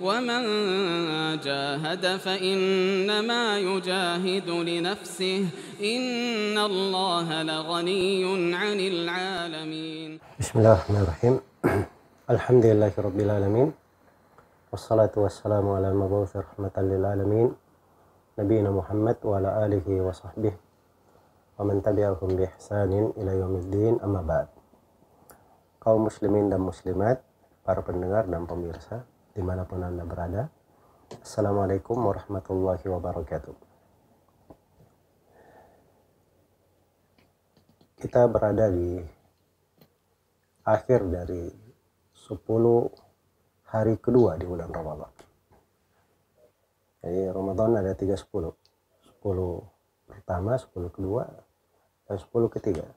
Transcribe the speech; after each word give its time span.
ومن 0.00 0.42
جاهد 1.40 2.04
فإنما 2.16 3.58
يجاهد 3.58 4.48
لنفسه 4.48 5.40
إن 5.80 6.58
الله 6.58 7.42
لغني 7.42 8.24
عن 8.54 8.78
العالمين. 8.80 10.10
بسم 10.40 10.54
الله 10.58 10.72
الرحمن 10.72 11.00
الرحيم. 11.00 11.34
الحمد 12.34 12.64
لله 12.66 12.92
رب 12.98 13.18
العالمين 13.20 13.68
والصلاة 14.72 15.14
والسلام 15.16 15.64
على 15.68 15.88
المبعوث 15.88 16.36
رحمة 16.36 16.76
للعالمين 16.76 17.48
نبينا 18.38 18.70
محمد 18.70 19.16
وعلى 19.24 19.50
آله 19.64 19.86
وصحبه 19.88 20.52
ومن 21.58 21.82
تبعهم 21.82 22.28
بإحسان 22.36 22.92
إلى 23.16 23.32
يوم 23.40 23.54
الدين 23.64 23.94
أما 24.04 24.20
بعد. 24.22 24.46
kaum 25.86 26.10
muslimin 26.10 26.50
dan 26.50 26.66
muslimat 26.66 27.22
para 27.62 27.78
pendengar 27.78 28.26
dan 28.26 28.42
pemirsa. 28.42 29.06
Di 29.36 29.44
mana 29.44 29.68
pun 29.68 29.84
Anda 29.84 30.00
berada. 30.08 30.48
Assalamualaikum 31.20 32.00
warahmatullahi 32.00 32.80
wabarakatuh. 32.88 33.52
Kita 38.00 38.24
berada 38.32 38.72
di 38.72 38.96
akhir 40.64 41.04
dari 41.12 41.52
10 42.16 42.32
hari 43.68 44.00
kedua 44.00 44.40
di 44.40 44.48
bulan 44.48 44.72
Ramadan. 44.72 45.12
Jadi 47.04 47.28
Ramadan 47.28 47.76
ada 47.76 47.92
3 47.92 48.16
10. 48.16 48.56
10 49.20 49.20
pertama, 50.08 50.56
10 50.56 50.88
kedua, 50.88 51.28
dan 52.08 52.16
10 52.16 52.48
ketiga. 52.56 52.88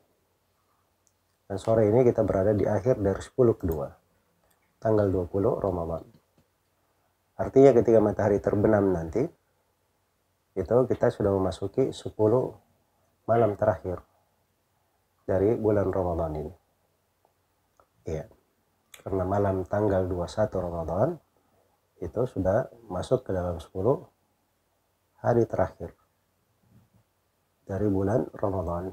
Dan 1.51 1.59
sore 1.59 1.91
ini 1.91 1.99
kita 2.07 2.23
berada 2.23 2.55
di 2.55 2.63
akhir 2.63 2.95
dari 3.03 3.19
10 3.19 3.59
kedua. 3.59 3.91
Tanggal 4.79 5.11
20 5.11 5.59
Ramadan. 5.59 6.18
Artinya 7.39 7.71
ketika 7.71 8.03
matahari 8.03 8.43
terbenam 8.43 8.91
nanti, 8.91 9.23
itu 10.59 10.75
kita 10.91 11.07
sudah 11.07 11.31
memasuki 11.31 11.95
10 11.95 12.11
malam 13.23 13.55
terakhir 13.55 14.03
dari 15.23 15.55
bulan 15.55 15.87
Ramadan 15.87 16.31
ini. 16.35 16.53
Iya. 18.09 18.27
Karena 18.99 19.23
malam 19.23 19.63
tanggal 19.63 20.03
21 20.03 20.51
Ramadan 20.59 21.15
itu 22.03 22.21
sudah 22.27 22.67
masuk 22.91 23.23
ke 23.23 23.31
dalam 23.31 23.55
10 23.55 23.71
hari 25.23 25.43
terakhir 25.47 25.95
dari 27.63 27.87
bulan 27.87 28.27
Ramadan. 28.35 28.91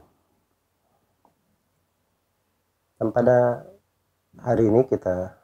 Dan 2.96 3.08
pada 3.10 3.66
hari 4.38 4.68
ini 4.68 4.84
kita 4.84 5.35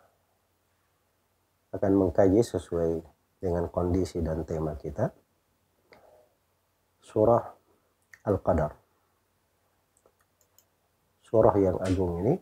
akan 1.72 1.92
mengkaji 1.96 2.44
sesuai 2.44 3.00
dengan 3.40 3.66
kondisi 3.72 4.20
dan 4.20 4.44
tema 4.44 4.76
kita. 4.76 5.08
Surah 7.02 7.42
Al-Qadar. 8.28 8.72
Surah 11.26 11.56
yang 11.56 11.80
agung 11.80 12.22
ini 12.22 12.34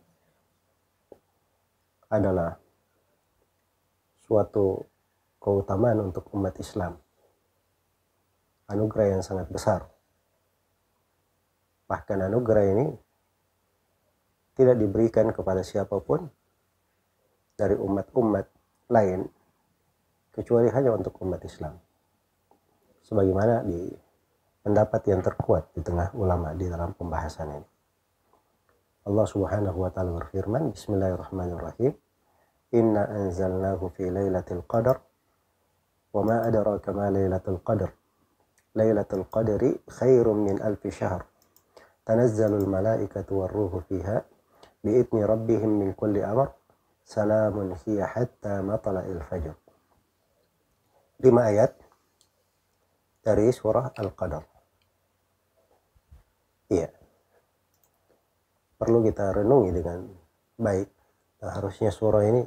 adalah 2.11 2.59
suatu 4.27 4.83
keutamaan 5.39 6.11
untuk 6.11 6.27
umat 6.35 6.53
Islam. 6.59 6.99
Anugerah 8.67 9.17
yang 9.17 9.23
sangat 9.23 9.47
besar. 9.47 9.87
Bahkan 11.87 12.19
anugerah 12.29 12.65
ini 12.71 12.87
tidak 14.55 14.75
diberikan 14.77 15.31
kepada 15.31 15.63
siapa 15.63 15.97
pun 16.03 16.27
dari 17.55 17.75
umat-umat 17.79 18.60
lain 18.91 19.23
kecuali 20.35 20.67
hanya 20.67 20.91
untuk 20.91 21.15
umat 21.23 21.39
Islam. 21.47 21.79
Sebagaimana 23.07 23.63
di 23.63 23.87
pendapat 24.61 25.01
yang 25.07 25.23
terkuat 25.23 25.71
di 25.73 25.81
tengah 25.81 26.11
ulama 26.13 26.51
di 26.53 26.67
dalam 26.67 26.91
pembahasan 26.93 27.55
ini. 27.55 27.67
Allah 29.01 29.25
Subhanahu 29.25 29.81
wa 29.81 29.89
taala 29.89 30.13
berfirman, 30.21 30.77
Bismillahirrahmanirrahim. 30.77 31.95
Inna 32.77 33.09
anzalnahu 33.09 33.89
fi 33.97 34.07
lailatul 34.07 34.63
qadar 34.63 35.01
wa 36.13 36.21
ma 36.21 36.45
adraka 36.45 36.93
ma 36.93 37.09
lailatul 37.09 37.59
qadar. 37.65 37.91
Lailatul 38.77 39.27
qadri 39.27 39.75
khairum 39.89 40.47
min 40.47 40.61
alfi 40.61 40.93
syahr. 40.93 41.25
Tanazzalul 42.05 42.69
malaikatu 42.69 43.43
war-ruhu 43.43 43.83
fiha 43.89 44.23
bi'idni 44.85 45.25
rabbihim 45.25 45.81
min 45.81 45.89
kulli 45.97 46.23
amr 46.23 46.53
salamun 47.05 47.75
hiya 47.83 48.07
hatta 48.07 48.61
matla'il 48.61 49.21
fajr. 49.25 49.55
Lima 51.21 51.41
ayat 51.49 51.77
dari 53.21 53.53
surah 53.53 53.93
Al-Qadar. 53.93 54.43
Iya. 56.71 56.89
Perlu 58.79 59.05
kita 59.05 59.29
renungi 59.29 59.69
dengan 59.69 60.09
baik. 60.57 60.89
Nah, 61.41 61.51
harusnya 61.53 61.93
surah 61.93 62.25
ini 62.25 62.41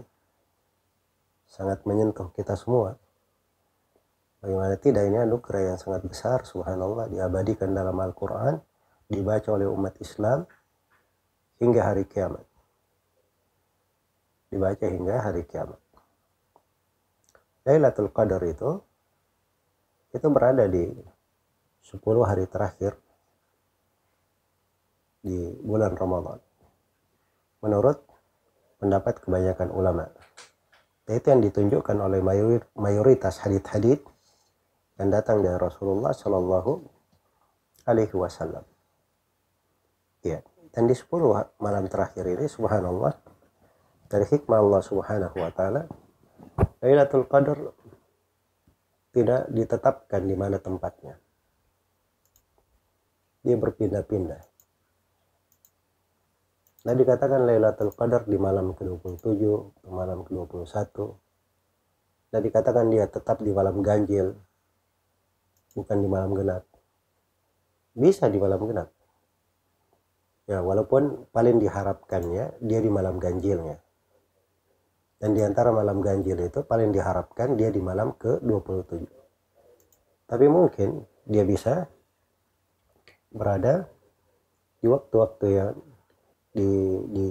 sangat 1.47 1.87
menyentuh 1.87 2.34
kita 2.34 2.59
semua. 2.59 2.98
Bagaimana 4.43 4.75
tidak 4.76 5.06
ini 5.06 5.22
anugerah 5.22 5.72
yang 5.75 5.78
sangat 5.78 6.03
besar, 6.04 6.43
subhanallah, 6.43 7.06
diabadikan 7.09 7.70
dalam 7.70 7.94
Al-Quran, 7.97 8.59
dibaca 9.06 9.48
oleh 9.54 9.70
umat 9.70 9.94
Islam 10.03 10.44
hingga 11.62 11.81
hari 11.87 12.04
kiamat 12.10 12.53
dibaca 14.54 14.87
hingga 14.87 15.19
hari 15.19 15.42
kiamat. 15.50 15.82
Lailatul 17.66 18.15
Qadar 18.15 18.38
itu 18.47 18.78
itu 20.15 20.26
berada 20.31 20.70
di 20.70 20.94
10 21.82 21.98
hari 22.22 22.47
terakhir 22.47 22.94
di 25.26 25.59
bulan 25.59 25.98
Ramadan. 25.98 26.38
Menurut 27.66 27.98
pendapat 28.78 29.19
kebanyakan 29.25 29.75
ulama. 29.75 30.06
Itu 31.09 31.34
yang 31.34 31.43
ditunjukkan 31.43 31.97
oleh 31.98 32.20
mayoritas 32.76 33.43
hadith-hadith 33.43 34.04
yang 35.00 35.09
datang 35.10 35.41
dari 35.41 35.56
Rasulullah 35.56 36.12
Shallallahu 36.14 36.72
Alaihi 37.88 38.14
Wasallam. 38.14 38.64
Ya, 40.25 40.41
dan 40.72 40.88
di 40.88 40.94
10 40.97 41.09
malam 41.60 41.84
terakhir 41.88 42.25
ini, 42.28 42.48
Subhanallah, 42.48 43.24
dari 44.14 44.30
hikmah 44.30 44.62
Allah 44.62 44.78
Subhanahu 44.78 45.34
wa 45.42 45.50
taala 45.50 45.91
Lailatul 46.78 47.26
Qadar 47.26 47.58
tidak 49.10 49.50
ditetapkan 49.50 50.22
di 50.22 50.38
mana 50.38 50.62
tempatnya. 50.62 51.19
Dia 53.42 53.58
berpindah-pindah. 53.58 54.42
Nah 56.84 56.94
dikatakan 56.94 57.42
Lailatul 57.42 57.91
Qadar 57.91 58.22
di 58.28 58.38
malam 58.38 58.76
ke-27, 58.78 59.42
malam 59.91 60.22
ke-21. 60.22 60.70
Nah 62.31 62.41
dikatakan 62.42 62.86
dia 62.94 63.10
tetap 63.10 63.42
di 63.42 63.50
malam 63.50 63.82
ganjil, 63.82 64.38
bukan 65.75 65.98
di 65.98 66.06
malam 66.06 66.38
genap. 66.38 66.62
Bisa 67.98 68.31
di 68.31 68.38
malam 68.38 68.62
genap. 68.62 68.94
Ya, 70.44 70.60
walaupun 70.60 71.26
paling 71.32 71.58
diharapkannya 71.58 72.60
dia 72.62 72.78
di 72.78 72.91
malam 72.92 73.16
ganjilnya. 73.16 73.84
Dan 75.25 75.33
di 75.33 75.41
antara 75.41 75.73
malam 75.73 76.05
ganjil 76.05 76.37
itu 76.37 76.61
paling 76.69 76.93
diharapkan 76.93 77.57
dia 77.57 77.73
di 77.73 77.81
malam 77.81 78.12
ke-27. 78.21 79.09
Tapi 80.29 80.47
mungkin 80.53 81.01
dia 81.25 81.49
bisa 81.49 81.89
berada 83.33 83.89
di 84.85 84.87
waktu-waktu 84.93 85.47
yang 85.49 85.73
di, 86.53 86.69
di 87.09 87.29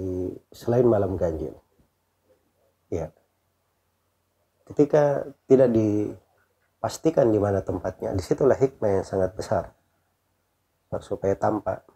selain 0.50 0.90
malam 0.90 1.14
ganjil. 1.14 1.54
Ya. 2.90 3.14
Ketika 4.66 5.30
tidak 5.46 5.70
dipastikan 5.70 7.30
di 7.30 7.38
mana 7.38 7.62
tempatnya, 7.62 8.10
di 8.10 8.26
situlah 8.26 8.58
hikmah 8.58 8.90
yang 8.90 9.06
sangat 9.06 9.38
besar. 9.38 9.70
Supaya 10.98 11.38
tampak 11.38 11.86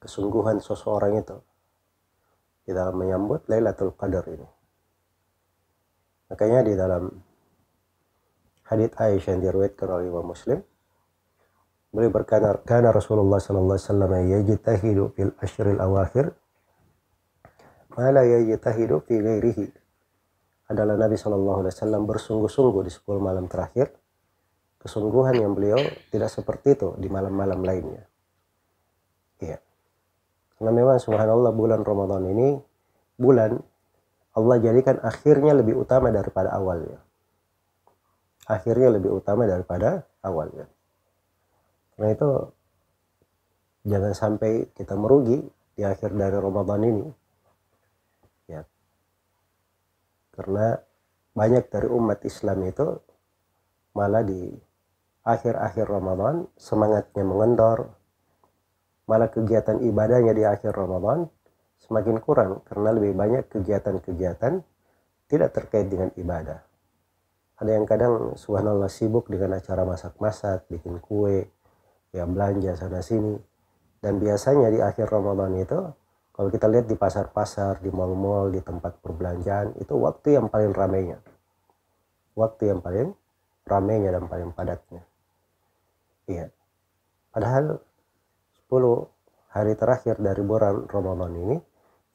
kesungguhan 0.00 0.64
seseorang 0.64 1.20
itu 1.20 1.36
di 2.64 2.72
dalam 2.72 2.96
menyambut 2.96 3.44
Lailatul 3.52 3.92
Qadar 3.92 4.24
ini. 4.32 4.63
Makanya 6.34 6.66
di 6.66 6.74
dalam 6.74 7.14
hadits 8.66 8.98
Aisyah 8.98 9.38
yang 9.38 9.42
diriwayatkan 9.46 9.86
oleh 9.86 10.10
Imam 10.10 10.26
Muslim, 10.34 10.58
beliau 11.94 12.10
berkata, 12.10 12.58
"Kana 12.66 12.90
Rasulullah 12.90 13.38
sallallahu 13.38 13.78
alaihi 13.78 13.86
wasallam 13.86 14.12
yajtahidu 14.34 15.04
fil 15.14 15.30
ashril 15.38 15.78
awakhir 15.78 16.34
ma 17.94 18.10
la 18.10 18.26
yajtahidu 18.26 19.06
fi 19.06 19.14
ghairihi." 19.14 19.66
Adalah 20.74 20.98
Nabi 20.98 21.14
sallallahu 21.14 21.62
alaihi 21.62 21.74
wasallam 21.78 22.02
bersungguh-sungguh 22.02 22.82
di 22.82 22.90
10 22.90 23.22
malam 23.22 23.46
terakhir, 23.46 23.94
kesungguhan 24.82 25.38
yang 25.38 25.54
beliau 25.54 25.78
tidak 26.10 26.34
seperti 26.34 26.74
itu 26.74 26.98
di 26.98 27.06
malam-malam 27.06 27.62
lainnya. 27.62 28.10
Iya. 29.38 29.62
Karena 30.58 30.72
memang 30.74 30.98
subhanallah 30.98 31.54
bulan 31.54 31.86
Ramadan 31.86 32.26
ini 32.26 32.58
bulan 33.14 33.54
Allah 34.34 34.56
jadikan 34.58 34.98
akhirnya 34.98 35.54
lebih 35.54 35.78
utama 35.78 36.10
daripada 36.10 36.50
awalnya. 36.54 36.98
akhirnya 38.44 38.92
lebih 39.00 39.24
utama 39.24 39.48
daripada 39.48 40.04
awalnya. 40.20 40.68
Karena 41.96 42.12
itu 42.12 42.30
jangan 43.88 44.12
sampai 44.12 44.68
kita 44.76 45.00
merugi 45.00 45.40
di 45.72 45.80
akhir 45.80 46.12
dari 46.12 46.36
Ramadan 46.36 46.80
ini. 46.84 47.06
Ya. 48.52 48.68
Karena 50.36 50.76
banyak 51.32 51.64
dari 51.72 51.88
umat 51.88 52.20
Islam 52.28 52.68
itu 52.68 53.00
malah 53.96 54.20
di 54.20 54.52
akhir-akhir 55.24 55.88
Ramadan 55.88 56.44
semangatnya 56.60 57.24
mengendor, 57.24 57.96
malah 59.08 59.32
kegiatan 59.32 59.80
ibadahnya 59.80 60.36
di 60.36 60.44
akhir 60.44 60.76
Ramadan 60.76 61.32
semakin 61.82 62.22
kurang 62.22 62.62
karena 62.68 62.90
lebih 62.94 63.12
banyak 63.16 63.44
kegiatan-kegiatan 63.50 64.62
tidak 65.26 65.50
terkait 65.56 65.88
dengan 65.90 66.12
ibadah 66.14 66.62
ada 67.54 67.70
yang 67.70 67.86
kadang 67.86 68.34
subhanallah 68.34 68.90
sibuk 68.90 69.30
dengan 69.30 69.62
acara 69.62 69.86
masak-masak, 69.86 70.66
bikin 70.66 70.98
kue, 70.98 71.46
ya 72.10 72.26
belanja 72.26 72.74
sana 72.74 72.98
sini. 72.98 73.38
Dan 74.02 74.18
biasanya 74.18 74.74
di 74.74 74.82
akhir 74.82 75.06
Ramadan 75.06 75.54
itu 75.54 75.78
kalau 76.34 76.50
kita 76.50 76.66
lihat 76.66 76.90
di 76.90 76.98
pasar-pasar, 76.98 77.78
di 77.78 77.94
mal-mal, 77.94 78.50
di 78.50 78.58
tempat 78.58 78.98
perbelanjaan 78.98 79.78
itu 79.78 79.94
waktu 79.94 80.34
yang 80.34 80.50
paling 80.50 80.74
ramainya. 80.74 81.22
Waktu 82.34 82.74
yang 82.74 82.82
paling 82.82 83.14
ramainya 83.62 84.10
dan 84.10 84.26
paling 84.26 84.50
padatnya. 84.50 85.06
Iya. 86.26 86.50
Padahal 87.30 87.78
10 88.66 89.13
hari 89.54 89.78
terakhir 89.78 90.18
dari 90.18 90.42
bulan 90.42 90.90
Ramadan 90.90 91.32
ini 91.38 91.56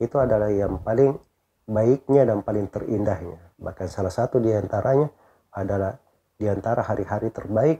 itu 0.03 0.15
adalah 0.19 0.51
yang 0.51 0.83
paling 0.83 1.15
baiknya 1.63 2.27
dan 2.27 2.43
paling 2.43 2.67
terindahnya. 2.67 3.39
Bahkan 3.55 3.87
salah 3.87 4.11
satu 4.11 4.43
di 4.43 4.51
antaranya 4.51 5.07
adalah 5.55 5.95
di 6.35 6.51
antara 6.51 6.83
hari-hari 6.83 7.31
terbaik 7.31 7.79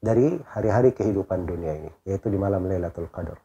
dari 0.00 0.40
hari-hari 0.52 0.96
kehidupan 0.96 1.44
dunia 1.44 1.84
ini, 1.84 1.92
yaitu 2.08 2.32
di 2.32 2.36
malam 2.40 2.64
Lailatul 2.64 3.08
Qadar. 3.12 3.40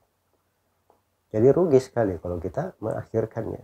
Jadi 1.30 1.48
rugi 1.52 1.80
sekali 1.80 2.16
kalau 2.20 2.40
kita 2.40 2.76
mengakhirkannya. 2.80 3.64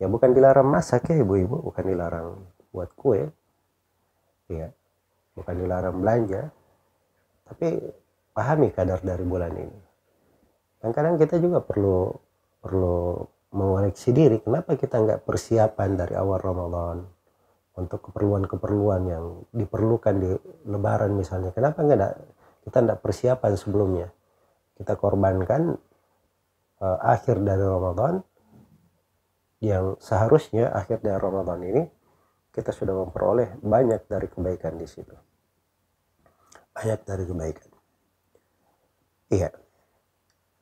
Ya 0.00 0.06
bukan 0.08 0.32
dilarang 0.32 0.68
masak 0.68 1.10
ya 1.12 1.20
ibu-ibu, 1.20 1.60
bukan 1.60 1.84
dilarang 1.84 2.28
buat 2.72 2.90
kue. 2.96 3.28
Ya, 4.50 4.74
bukan 5.34 5.54
dilarang 5.62 6.00
belanja. 6.00 6.50
Tapi 7.46 7.78
pahami 8.34 8.70
kadar 8.74 8.98
dari 9.02 9.24
bulan 9.26 9.54
ini. 9.54 9.89
Dan 10.80 10.96
kadang 10.96 11.20
kita 11.20 11.36
juga 11.36 11.60
perlu 11.60 12.08
perlu 12.60 13.20
mengoreksi 13.52 14.16
diri 14.16 14.40
kenapa 14.40 14.76
kita 14.76 14.96
nggak 14.96 15.20
persiapan 15.28 15.90
dari 15.96 16.14
awal 16.16 16.40
Ramadan 16.40 17.04
untuk 17.76 18.10
keperluan-keperluan 18.10 19.02
yang 19.08 19.24
diperlukan 19.52 20.14
di 20.16 20.30
lebaran 20.68 21.12
misalnya? 21.12 21.52
Kenapa 21.52 21.84
enggak 21.84 22.16
kita 22.64 22.78
tidak 22.80 22.98
persiapan 23.04 23.52
sebelumnya? 23.60 24.08
Kita 24.80 24.96
korbankan 24.96 25.76
uh, 26.80 26.98
akhir 27.04 27.44
dari 27.44 27.64
Ramadan 27.64 28.24
yang 29.60 30.00
seharusnya 30.00 30.72
akhir 30.72 31.04
dari 31.04 31.20
Ramadan 31.20 31.60
ini 31.60 31.82
kita 32.48 32.72
sudah 32.72 32.96
memperoleh 32.96 33.60
banyak 33.60 34.08
dari 34.08 34.32
kebaikan 34.32 34.80
di 34.80 34.88
situ. 34.88 35.12
Banyak 36.72 37.04
dari 37.04 37.24
kebaikan. 37.28 37.70
Iya 39.30 39.52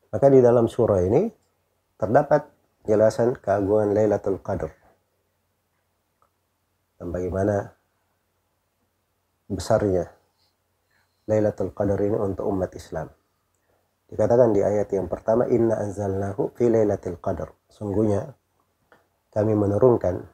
maka 0.08 0.26
di 0.32 0.40
dalam 0.40 0.66
surah 0.66 1.00
ini 1.04 1.28
terdapat 1.98 2.48
jelasan 2.88 3.36
keagungan 3.36 3.92
Lailatul 3.92 4.40
Qadar 4.40 4.72
dan 6.98 7.14
bagaimana 7.14 7.78
besarnya 9.48 10.10
Lailatul 11.28 11.76
Qadar 11.76 12.00
ini 12.00 12.16
untuk 12.16 12.48
umat 12.48 12.72
Islam. 12.72 13.12
Dikatakan 14.08 14.56
di 14.56 14.64
ayat 14.64 14.88
yang 14.96 15.12
pertama, 15.12 15.44
Inna 15.52 15.76
anzalnahu 15.76 16.56
fi 16.56 16.72
Lailatul 16.72 17.20
Qadar. 17.20 17.52
Sungguhnya 17.68 18.32
kami 19.28 19.52
menurunkan 19.52 20.24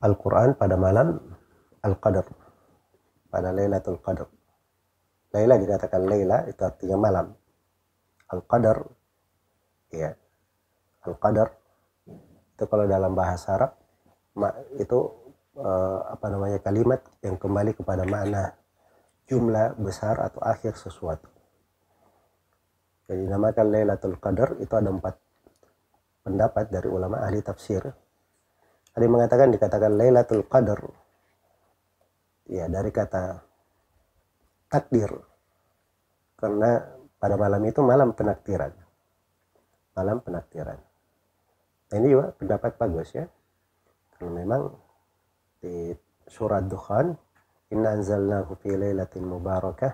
Al-Quran 0.00 0.56
pada 0.56 0.80
malam 0.80 1.20
Al-Qadar. 1.84 2.24
Pada 3.28 3.52
Lailatul 3.52 4.00
Qadar. 4.00 4.32
Laila 5.36 5.60
dikatakan 5.60 6.08
Laila 6.08 6.48
itu 6.48 6.64
artinya 6.64 6.96
malam. 6.96 7.36
Al-Qadar, 8.32 8.78
ya. 9.94 10.10
Al-Qadar 11.06 11.48
itu 12.56 12.64
kalau 12.66 12.88
dalam 12.88 13.12
bahasa 13.12 13.52
Arab 13.54 13.72
itu 14.80 14.98
uh, 15.60 16.00
apa 16.12 16.26
namanya 16.32 16.58
kalimat 16.60 17.04
yang 17.20 17.36
kembali 17.36 17.76
kepada 17.76 18.04
makna 18.08 18.56
jumlah 19.28 19.76
besar 19.76 20.18
atau 20.22 20.40
akhir 20.40 20.78
sesuatu. 20.78 21.28
Jadi 23.06 23.22
namakan 23.28 23.66
Lailatul 23.70 24.18
Qadar 24.18 24.58
itu 24.58 24.72
ada 24.74 24.90
empat 24.90 25.14
pendapat 26.26 26.74
dari 26.74 26.88
ulama 26.90 27.22
ahli 27.22 27.38
tafsir. 27.38 27.82
Ada 28.96 29.02
yang 29.04 29.14
mengatakan 29.14 29.54
dikatakan 29.54 29.92
Lailatul 29.94 30.42
Qadar 30.48 30.80
ya 32.46 32.66
dari 32.70 32.90
kata 32.90 33.42
takdir 34.70 35.10
karena 36.38 36.95
pada 37.16 37.34
malam 37.40 37.62
itu 37.64 37.80
malam 37.80 38.12
penakdiran 38.12 38.72
malam 39.96 40.20
penakdiran 40.20 40.78
nah 41.86 41.96
ini 42.02 42.08
juga 42.12 42.34
pendapat 42.34 42.72
bagus 42.76 43.14
ya. 43.14 43.30
Karena 44.16 44.42
memang 44.42 44.62
di 45.62 45.92
surat 46.26 46.66
Dukhan 46.66 47.14
Inna 47.70 47.94
anzalnahu 47.94 48.58
fi 48.58 48.74
lailatin 48.74 49.22
mubarakah 49.26 49.92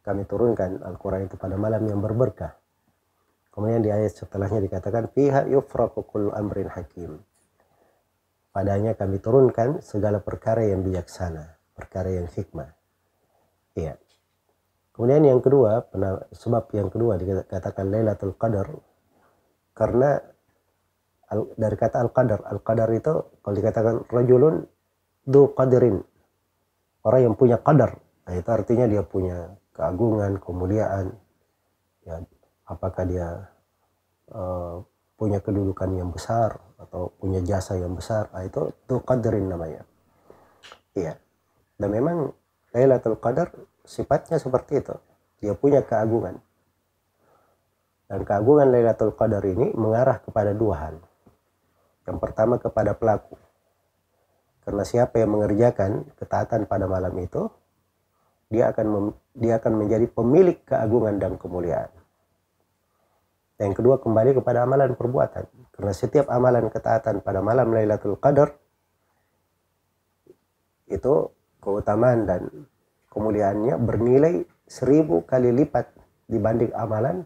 kami 0.00 0.24
turunkan 0.24 0.80
Al-Quran 0.80 1.28
itu 1.28 1.36
pada 1.36 1.60
malam 1.60 1.84
yang 1.84 2.00
berberkah. 2.00 2.56
Kemudian 3.52 3.84
di 3.84 3.92
ayat 3.92 4.16
setelahnya 4.16 4.64
dikatakan 4.64 5.12
fiha 5.12 5.44
yufraqu 5.48 6.08
kullu 6.08 6.32
amrin 6.32 6.72
hakim. 6.72 7.20
Padanya 8.50 8.96
kami 8.96 9.20
turunkan 9.20 9.84
segala 9.84 10.18
perkara 10.18 10.64
yang 10.66 10.82
bijaksana 10.82 11.60
perkara 11.76 12.10
yang 12.10 12.26
hikmah. 12.26 12.72
Iya 13.78 13.96
kemudian 15.00 15.24
yang 15.24 15.40
kedua 15.40 15.88
sebab 16.36 16.68
yang 16.76 16.92
kedua 16.92 17.16
dikatakan 17.16 17.88
Lailatul 17.88 18.36
Qadar 18.36 18.68
karena 19.72 20.20
dari 21.54 21.76
kata 21.78 22.02
al-qadar. 22.02 22.42
Al-qadar 22.50 22.90
itu 22.90 23.14
kalau 23.40 23.54
dikatakan 23.54 23.94
rajulun 24.10 24.66
du 25.22 25.54
qadirin. 25.54 26.02
Orang 27.06 27.32
yang 27.32 27.34
punya 27.38 27.56
qadar. 27.62 27.96
Nah, 28.26 28.34
itu 28.36 28.50
artinya 28.50 28.84
dia 28.90 29.02
punya 29.06 29.54
keagungan, 29.72 30.42
kemuliaan. 30.42 31.14
Ya, 32.04 32.20
apakah 32.66 33.04
dia 33.06 33.28
uh, 34.34 34.82
punya 35.16 35.38
kedudukan 35.40 35.96
yang 35.96 36.10
besar 36.10 36.60
atau 36.76 37.14
punya 37.16 37.40
jasa 37.40 37.78
yang 37.78 37.94
besar. 37.94 38.28
Nah, 38.34 38.44
itu 38.44 38.74
du 38.84 39.00
qadirin 39.00 39.48
namanya. 39.48 39.86
Iya. 40.98 41.14
Dan 41.80 41.88
memang 41.94 42.36
Lailatul 42.70 43.18
Qadar 43.18 43.50
sifatnya 43.82 44.38
seperti 44.38 44.78
itu. 44.78 44.94
Dia 45.42 45.56
punya 45.56 45.82
keagungan. 45.82 46.38
Dan 48.10 48.26
keagungan 48.26 48.70
Lailatul 48.70 49.14
Qadar 49.14 49.42
ini 49.46 49.74
mengarah 49.74 50.22
kepada 50.22 50.54
dua 50.54 50.74
hal. 50.78 50.96
Yang 52.06 52.18
pertama 52.18 52.58
kepada 52.58 52.94
pelaku. 52.94 53.38
Karena 54.66 54.82
siapa 54.86 55.18
yang 55.18 55.34
mengerjakan 55.34 56.10
ketaatan 56.18 56.66
pada 56.68 56.86
malam 56.86 57.14
itu, 57.18 57.50
dia 58.50 58.74
akan 58.74 59.14
dia 59.34 59.62
akan 59.62 59.72
menjadi 59.78 60.06
pemilik 60.10 60.58
keagungan 60.66 61.22
dan 61.22 61.38
kemuliaan. 61.38 61.90
Yang 63.60 63.82
kedua 63.82 64.00
kembali 64.00 64.40
kepada 64.40 64.64
amalan 64.64 64.96
perbuatan. 64.96 65.44
Karena 65.76 65.92
setiap 65.92 66.26
amalan 66.32 66.72
ketaatan 66.72 67.20
pada 67.20 67.44
malam 67.44 67.70
Lailatul 67.70 68.16
Qadar 68.16 68.56
itu 70.90 71.30
keutamaan 71.60 72.26
dan 72.26 72.48
kemuliaannya 73.12 73.76
bernilai 73.78 74.34
seribu 74.66 75.22
kali 75.28 75.52
lipat 75.52 75.92
dibanding 76.26 76.72
amalan 76.74 77.22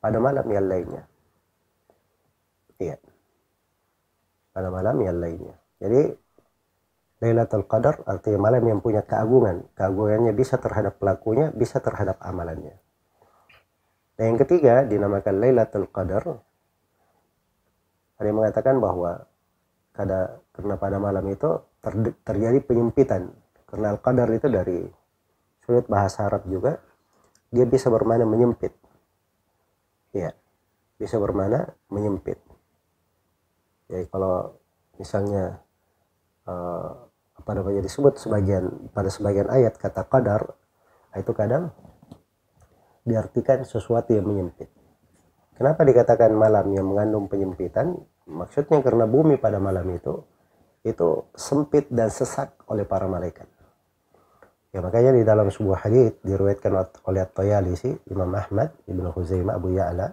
pada 0.00 0.18
malam 0.18 0.46
yang 0.48 0.66
lainnya. 0.66 1.02
Iya 2.80 2.96
pada 4.56 4.72
malam 4.72 4.96
yang 5.04 5.20
lainnya. 5.20 5.52
Jadi 5.76 6.16
Lailatul 7.20 7.68
Qadar 7.68 8.00
artinya 8.08 8.40
malam 8.40 8.64
yang 8.64 8.80
punya 8.80 9.04
keagungan. 9.04 9.68
Keagungannya 9.76 10.32
bisa 10.32 10.56
terhadap 10.56 10.96
pelakunya, 10.96 11.52
bisa 11.52 11.76
terhadap 11.84 12.16
amalannya. 12.24 12.80
Dan 14.16 14.32
yang 14.32 14.38
ketiga 14.40 14.88
dinamakan 14.88 15.44
Lailatul 15.44 15.92
Qadar. 15.92 16.40
Ada 18.16 18.24
yang 18.24 18.40
mengatakan 18.40 18.80
bahwa 18.80 19.28
karena 19.92 20.76
pada 20.80 20.96
malam 20.96 21.24
itu 21.28 21.60
ter, 21.84 21.92
terjadi 22.24 22.64
penyempitan. 22.64 23.28
Karena 23.76 23.92
Al-Qadar 23.92 24.32
itu 24.32 24.48
dari 24.48 24.88
sudut 25.60 25.84
bahasa 25.84 26.24
Arab 26.24 26.48
juga, 26.48 26.80
dia 27.52 27.68
bisa 27.68 27.92
bermana 27.92 28.24
menyempit. 28.24 28.72
Ya, 30.16 30.32
bisa 30.96 31.20
bermana 31.20 31.76
menyempit. 31.92 32.40
Jadi 33.92 34.08
kalau 34.08 34.56
misalnya 34.96 35.60
uh, 36.48 37.04
pada 37.44 37.60
banyak 37.60 37.84
disebut 37.84 38.16
sebagian 38.16 38.88
pada 38.96 39.12
sebagian 39.12 39.52
ayat 39.52 39.76
kata 39.76 40.08
qadar 40.08 40.56
itu 41.12 41.36
kadang 41.36 41.68
diartikan 43.04 43.60
sesuatu 43.60 44.16
yang 44.16 44.24
menyempit. 44.24 44.72
Kenapa 45.52 45.84
dikatakan 45.84 46.32
malam 46.32 46.72
yang 46.72 46.88
mengandung 46.88 47.28
penyempitan? 47.28 47.92
Maksudnya 48.24 48.80
karena 48.80 49.04
bumi 49.04 49.36
pada 49.36 49.60
malam 49.60 49.84
itu 49.92 50.24
itu 50.80 51.28
sempit 51.36 51.92
dan 51.92 52.08
sesak 52.08 52.56
oleh 52.72 52.88
para 52.88 53.04
malaikat. 53.04 53.52
Ya 54.76 54.84
makanya 54.84 55.16
di 55.16 55.24
dalam 55.24 55.48
sebuah 55.48 55.88
hadis 55.88 56.12
diriwayatkan 56.20 56.68
oleh 57.08 57.24
At-Tayalisi, 57.24 57.96
Imam 58.12 58.28
Ahmad, 58.36 58.76
Ibnu 58.84 59.08
Huzaimah, 59.08 59.56
Abu 59.56 59.72
Ya'la 59.72 60.12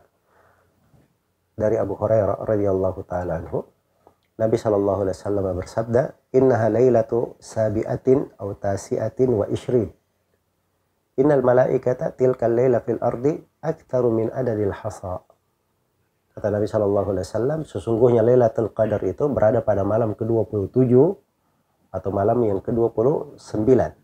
dari 1.60 1.76
Abu 1.76 2.00
Hurairah 2.00 2.48
radhiyallahu 2.48 3.04
taala 3.04 3.44
anhu, 3.44 3.68
Nabi 4.40 4.56
sallallahu 4.56 5.04
alaihi 5.04 5.20
wasallam 5.20 5.46
bersabda, 5.60 6.16
"Innaha 6.32 6.72
lailatu 6.72 7.36
sabi'atin 7.44 8.40
aw 8.40 8.56
tasi'atin 8.56 9.36
wa 9.36 9.52
ishrin." 9.52 9.92
Innal 11.20 11.44
malaikata 11.44 12.16
tilkal 12.16 12.56
laila 12.56 12.80
fil 12.88 13.04
ardi 13.04 13.44
aktsaru 13.60 14.16
min 14.16 14.32
adadil 14.32 14.72
hasa. 14.72 15.28
Kata 16.40 16.48
Nabi 16.48 16.72
sallallahu 16.72 17.12
alaihi 17.12 17.28
wasallam, 17.28 17.60
sesungguhnya 17.68 18.24
Lailatul 18.24 18.72
Qadar 18.72 19.04
itu 19.04 19.28
berada 19.28 19.60
pada 19.60 19.84
malam 19.84 20.16
ke-27 20.16 20.96
atau 21.92 22.10
malam 22.16 22.40
yang 22.48 22.64
ke-29 22.64 24.00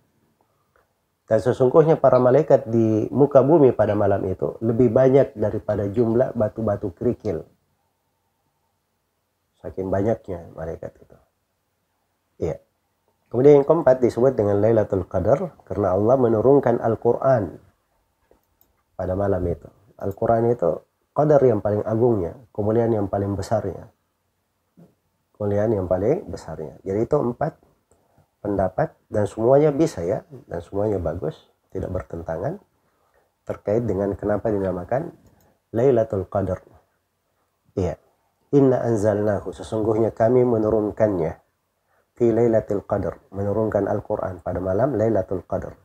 dan 1.29 1.45
sesungguhnya 1.45 2.01
para 2.01 2.17
malaikat 2.17 2.65
di 2.65 3.05
muka 3.13 3.45
bumi 3.45 3.69
pada 3.69 3.93
malam 3.93 4.25
itu 4.25 4.57
lebih 4.65 4.89
banyak 4.89 5.37
daripada 5.37 5.85
jumlah 5.85 6.33
batu-batu 6.33 6.89
kerikil. 6.97 7.45
Saking 9.61 9.93
banyaknya 9.93 10.49
malaikat 10.57 10.97
itu. 10.97 11.17
Iya. 12.41 12.57
Kemudian 13.29 13.61
yang 13.61 13.67
keempat 13.69 14.01
disebut 14.01 14.33
dengan 14.33 14.57
Lailatul 14.57 15.05
Qadar 15.05 15.53
karena 15.69 15.93
Allah 15.93 16.17
menurunkan 16.17 16.81
Al-Quran 16.81 17.61
pada 18.97 19.13
malam 19.13 19.45
itu. 19.45 19.69
Al-Quran 20.01 20.49
itu 20.49 20.81
qadar 21.13 21.45
yang 21.45 21.61
paling 21.61 21.85
agungnya, 21.85 22.41
kemuliaan 22.49 22.89
yang 22.89 23.05
paling 23.05 23.37
besarnya. 23.37 23.93
Kemuliaan 25.37 25.77
yang 25.77 25.85
paling 25.85 26.25
besarnya. 26.25 26.81
Jadi 26.81 27.05
itu 27.05 27.17
empat 27.21 27.68
pendapat 28.49 28.97
dan 29.13 29.29
semuanya 29.29 29.69
bisa 29.69 30.01
ya 30.01 30.25
dan 30.49 30.59
semuanya 30.65 30.97
bagus 30.97 31.37
tidak 31.69 31.93
bertentangan 31.93 32.57
terkait 33.45 33.85
dengan 33.85 34.17
kenapa 34.17 34.49
dinamakan 34.49 35.13
Lailatul 35.69 36.25
Qadar. 36.25 36.65
Iya. 37.77 38.01
Inna 38.49 38.81
anzalnahu 38.81 39.53
sesungguhnya 39.53 40.09
kami 40.09 40.41
menurunkannya 40.41 41.37
fi 42.17 42.33
Lailatul 42.33 42.81
Qadar, 42.81 43.21
menurunkan 43.29 43.85
Al-Qur'an 43.85 44.41
pada 44.41 44.57
malam 44.57 44.97
Lailatul 44.97 45.45
Qadar. 45.45 45.77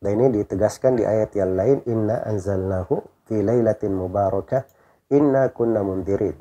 Dan 0.00 0.20
ini 0.20 0.40
ditegaskan 0.40 1.00
di 1.00 1.04
ayat 1.04 1.32
yang 1.32 1.56
lain 1.56 1.80
inna 1.88 2.20
anzalnahu 2.28 3.00
fi 3.24 3.40
lailatin 3.40 3.96
mubarakah 3.96 4.68
inna 5.08 5.48
kunna 5.48 5.80
mundirin. 5.80 6.36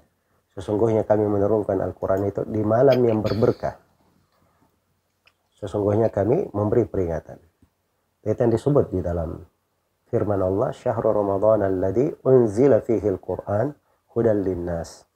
Sesungguhnya 0.52 1.08
kami 1.08 1.24
menurunkan 1.32 1.80
Al-Qur'an 1.80 2.28
itu 2.28 2.44
di 2.44 2.60
malam 2.60 3.00
yang 3.08 3.24
berberkah 3.24 3.83
sesungguhnya 5.64 6.12
kami 6.12 6.52
memberi 6.52 6.84
peringatan. 6.84 7.40
Itu 8.20 8.36
yang 8.36 8.52
disebut 8.52 8.92
di 8.92 9.00
dalam 9.00 9.40
firman 10.12 10.44
Allah, 10.44 10.76
Syahrul 10.76 11.16
Ramadan 11.16 11.64
alladhi 11.64 12.12
unzila 12.28 12.84
fihi 12.84 13.08
al-Quran 13.08 13.72
hudan 14.12 14.44
linnas. 14.44 15.08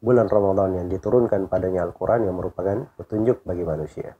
Bulan 0.00 0.28
Ramadan 0.28 0.76
yang 0.80 0.86
diturunkan 0.88 1.48
padanya 1.48 1.84
Al-Quran 1.84 2.28
yang 2.28 2.36
merupakan 2.36 2.88
petunjuk 2.96 3.40
bagi 3.44 3.64
manusia. 3.64 4.12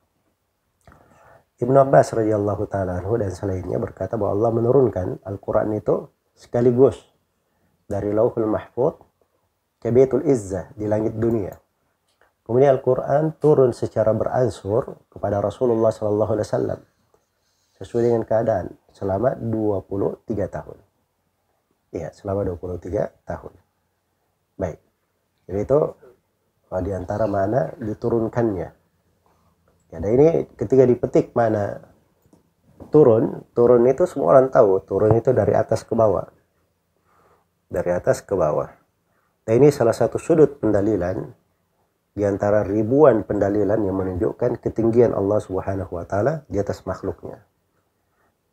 Ibnu 1.60 1.76
Abbas 1.76 2.16
radhiyallahu 2.16 2.64
taala 2.68 3.00
anhu 3.00 3.20
dan 3.20 3.32
selainnya 3.32 3.76
berkata 3.76 4.16
bahwa 4.16 4.32
Allah 4.36 4.50
menurunkan 4.52 5.20
Al-Quran 5.28 5.76
itu 5.76 6.08
sekaligus 6.32 7.04
dari 7.84 8.10
Lauhul 8.16 8.48
Mahfud 8.48 8.96
ke 9.80 9.92
Baitul 9.92 10.24
Izzah 10.24 10.72
di 10.72 10.88
langit 10.88 11.20
dunia. 11.20 11.63
Kemudian 12.44 12.76
Al-Quran 12.76 13.40
turun 13.40 13.72
secara 13.72 14.12
beransur 14.12 15.00
kepada 15.08 15.40
Rasulullah 15.40 15.88
Wasallam 15.88 16.76
sesuai 17.80 18.04
dengan 18.04 18.22
keadaan 18.28 18.76
selama 18.92 19.32
23 19.40 20.28
tahun. 20.52 20.78
Iya, 21.96 22.12
selama 22.12 22.44
23 22.44 23.24
tahun. 23.24 23.52
Baik. 24.60 24.78
Jadi 25.48 25.60
itu 25.64 25.80
di 26.74 26.92
antara 26.92 27.24
mana 27.30 27.72
diturunkannya. 27.80 28.68
Ya, 29.94 29.98
ini 30.02 30.44
ketika 30.58 30.84
dipetik 30.84 31.32
mana 31.38 31.80
turun, 32.90 33.46
turun 33.54 33.86
itu 33.86 34.04
semua 34.10 34.36
orang 34.36 34.50
tahu, 34.50 34.82
turun 34.82 35.14
itu 35.14 35.30
dari 35.30 35.54
atas 35.54 35.86
ke 35.86 35.94
bawah. 35.94 36.28
Dari 37.70 37.90
atas 37.94 38.20
ke 38.20 38.34
bawah. 38.34 38.68
Dan 39.46 39.62
ini 39.62 39.70
salah 39.70 39.94
satu 39.94 40.18
sudut 40.18 40.58
pendalilan 40.58 41.43
di 42.14 42.22
antara 42.22 42.62
ribuan 42.62 43.26
pendalilan 43.26 43.82
yang 43.82 43.98
menunjukkan 43.98 44.62
ketinggian 44.62 45.10
Allah 45.10 45.42
Subhanahu 45.42 45.98
wa 45.98 46.06
taala 46.06 46.46
di 46.46 46.62
atas 46.62 46.86
makhluknya. 46.86 47.42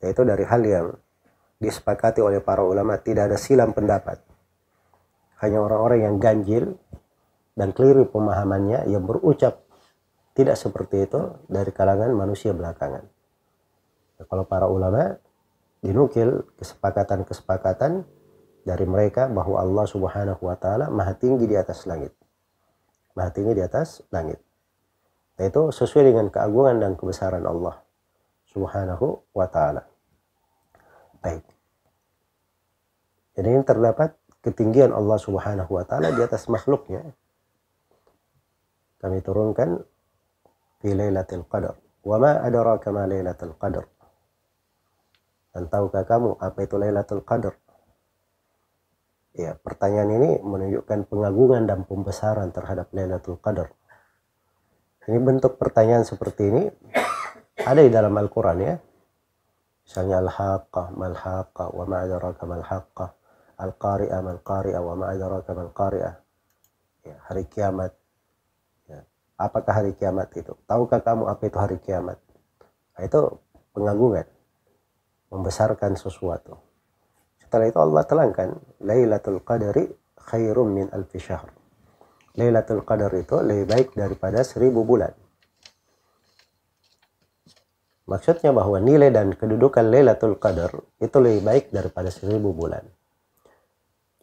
Yaitu 0.02 0.26
dari 0.26 0.42
hal 0.50 0.62
yang 0.66 0.88
disepakati 1.62 2.26
oleh 2.26 2.42
para 2.42 2.66
ulama 2.66 2.98
tidak 2.98 3.30
ada 3.30 3.38
silam 3.38 3.78
pendapat. 3.78 4.18
Hanya 5.46 5.62
orang-orang 5.62 6.10
yang 6.10 6.16
ganjil 6.18 6.74
dan 7.54 7.70
keliru 7.70 8.10
pemahamannya 8.10 8.90
yang 8.90 9.06
berucap 9.06 9.62
tidak 10.34 10.58
seperti 10.58 11.06
itu 11.06 11.22
dari 11.46 11.70
kalangan 11.70 12.10
manusia 12.18 12.58
belakangan. 12.58 13.06
Nah, 14.18 14.26
kalau 14.26 14.50
para 14.50 14.66
ulama 14.66 15.22
dinukil 15.86 16.50
kesepakatan-kesepakatan 16.58 18.10
dari 18.66 18.86
mereka 18.90 19.30
bahwa 19.30 19.62
Allah 19.62 19.86
Subhanahu 19.86 20.50
wa 20.50 20.58
taala 20.58 20.90
maha 20.90 21.14
tinggi 21.14 21.46
di 21.46 21.58
atas 21.58 21.86
langit 21.86 22.14
tinggi 23.32 23.54
di 23.58 23.64
atas 23.64 24.04
langit. 24.10 24.40
Nah, 25.38 25.46
itu 25.50 25.74
sesuai 25.74 26.14
dengan 26.14 26.28
keagungan 26.30 26.78
dan 26.78 26.94
kebesaran 26.94 27.42
Allah 27.44 27.82
subhanahu 28.52 29.26
wa 29.32 29.48
ta'ala. 29.48 29.84
Baik. 31.22 31.46
Jadi 33.38 33.48
ini 33.48 33.64
terdapat 33.64 34.14
ketinggian 34.44 34.92
Allah 34.92 35.18
subhanahu 35.18 35.72
wa 35.72 35.86
ta'ala 35.86 36.12
di 36.12 36.22
atas 36.22 36.50
makhluknya. 36.52 37.06
Kami 39.02 39.18
turunkan 39.26 39.82
di 40.82 40.94
Lailatul 40.94 41.46
Qadar. 41.46 41.78
Wa 42.02 42.18
ma 42.18 42.42
adraka 42.42 42.90
ma 42.94 43.06
Lailatul 43.06 43.58
Qadar. 43.58 43.86
Dan 45.52 45.68
tahukah 45.70 46.06
kamu 46.06 46.38
apa 46.38 46.60
itu 46.62 46.76
Lailatul 46.78 47.26
Qadar? 47.26 47.58
Ya, 49.32 49.56
pertanyaan 49.56 50.12
ini 50.20 50.30
menunjukkan 50.44 51.08
pengagungan 51.08 51.64
dan 51.64 51.88
pembesaran 51.88 52.52
terhadap 52.52 52.92
Lailatul 52.92 53.40
Qadar. 53.40 53.72
Ini 55.08 55.18
bentuk 55.24 55.56
pertanyaan 55.56 56.04
seperti 56.04 56.52
ini 56.52 56.64
ada 57.64 57.80
di 57.80 57.88
dalam 57.88 58.12
Al-Quran 58.12 58.60
ya. 58.60 58.76
Misalnya 59.88 60.20
Al-Haqqah, 60.20 60.94
Mal-Haqqah, 60.94 61.68
wa 61.72 61.84
ma'adaraka 61.88 62.44
Mal-Haqqah, 62.44 63.10
Al-Qari'ah, 63.60 64.20
Mal-Qari'ah, 64.20 64.82
wa 64.84 64.96
ma'adaraka 65.00 65.52
Mal-Qari'ah. 65.56 66.16
Ya, 67.08 67.16
hari 67.32 67.44
kiamat. 67.48 67.92
Ya. 68.92 69.08
Apakah 69.40 69.74
hari 69.74 69.96
kiamat 69.96 70.28
itu? 70.36 70.54
Tahukah 70.68 71.02
kamu 71.02 71.32
apa 71.32 71.44
itu 71.48 71.58
hari 71.58 71.80
kiamat? 71.80 72.20
Nah, 72.94 73.04
itu 73.08 73.20
pengagungan. 73.74 74.28
Membesarkan 75.32 75.96
sesuatu. 75.96 76.60
Setelah 77.52 77.68
itu 77.68 77.80
Allah 77.84 78.04
telangkan 78.08 78.50
Lailatul 78.80 79.44
Qadari 79.44 79.84
khairum 80.16 80.72
min 80.72 80.88
alfi 80.88 81.20
syahr. 81.20 81.52
Lailatul 82.40 82.88
Qadar 82.88 83.12
itu 83.12 83.44
lebih 83.44 83.68
baik 83.68 83.88
daripada 83.92 84.40
seribu 84.48 84.88
bulan. 84.88 85.12
Maksudnya 88.08 88.56
bahwa 88.56 88.80
nilai 88.80 89.12
dan 89.12 89.36
kedudukan 89.36 89.84
Lailatul 89.84 90.40
Qadar 90.40 90.72
itu 91.04 91.18
lebih 91.20 91.44
baik 91.44 91.76
daripada 91.76 92.08
seribu 92.08 92.56
bulan. 92.56 92.88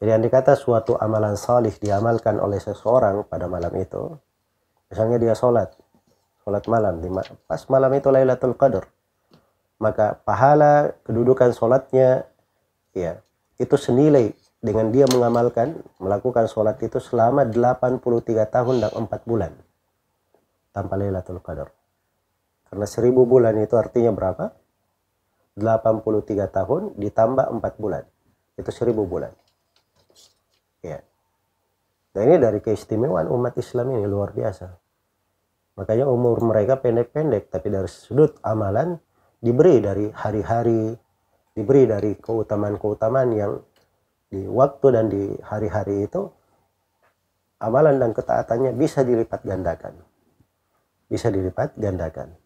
Jadi 0.00 0.08
yang 0.08 0.25
dikata 0.25 0.56
suatu 0.56 0.97
amalan 0.97 1.37
salih 1.37 1.76
diamalkan 1.76 2.40
oleh 2.40 2.56
seseorang 2.56 3.28
pada 3.28 3.44
malam 3.44 3.76
itu, 3.76 4.08
misalnya 4.88 5.20
dia 5.20 5.37
sholat, 5.37 5.76
sholat 6.49 6.64
malam, 6.64 6.97
pas 7.44 7.61
malam 7.68 7.92
itu 7.92 8.08
Lailatul 8.08 8.56
Qadar, 8.56 8.88
maka 9.76 10.16
pahala 10.25 10.97
kedudukan 11.04 11.52
sholatnya 11.52 12.25
ya 12.98 13.22
itu 13.58 13.74
senilai 13.78 14.34
dengan 14.58 14.90
dia 14.90 15.06
mengamalkan 15.06 15.78
melakukan 16.02 16.50
sholat 16.50 16.82
itu 16.82 16.98
selama 16.98 17.46
83 17.46 18.02
tahun 18.50 18.74
dan 18.82 18.90
4 18.90 19.06
bulan 19.22 19.52
tanpa 20.74 20.94
Lailatul 20.98 21.38
Qadar. 21.38 21.70
Karena 22.68 22.86
1000 22.86 23.14
bulan 23.24 23.54
itu 23.58 23.74
artinya 23.78 24.10
berapa? 24.14 24.50
83 25.58 26.46
tahun 26.50 26.82
ditambah 26.98 27.46
4 27.58 27.82
bulan. 27.82 28.02
Itu 28.58 28.70
1000 28.70 29.06
bulan. 29.06 29.32
Ya. 30.82 31.02
Nah 32.14 32.22
ini 32.22 32.36
dari 32.38 32.58
keistimewaan 32.62 33.26
umat 33.30 33.58
Islam 33.58 33.94
ini 33.94 34.06
luar 34.06 34.30
biasa. 34.34 34.70
Makanya 35.78 36.10
umur 36.10 36.42
mereka 36.42 36.78
pendek-pendek, 36.82 37.54
tapi 37.54 37.70
dari 37.70 37.86
sudut 37.86 38.34
amalan 38.42 38.98
diberi 39.38 39.78
dari 39.78 40.10
hari-hari, 40.10 40.98
diberi 41.58 41.90
dari 41.90 42.14
keutamaan-keutamaan 42.14 43.30
yang 43.34 43.58
di 44.30 44.46
waktu 44.46 44.86
dan 44.94 45.10
di 45.10 45.34
hari-hari 45.42 46.06
itu 46.06 46.30
amalan 47.58 47.98
dan 47.98 48.14
ketaatannya 48.14 48.78
bisa 48.78 49.02
dilipat 49.02 49.42
gandakan. 49.42 49.98
Bisa 51.10 51.34
dilipat 51.34 51.74
gandakan. 51.74 52.38